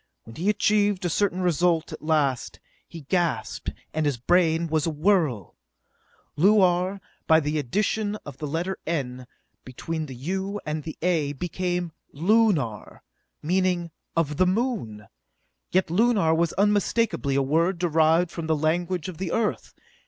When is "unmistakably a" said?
16.53-17.43